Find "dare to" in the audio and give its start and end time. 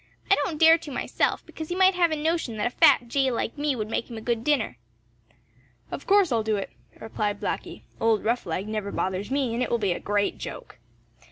0.57-0.89